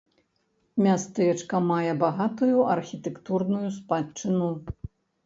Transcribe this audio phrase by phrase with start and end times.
[0.85, 4.49] Мястэчка мае багатую архітэктурную спадчыну.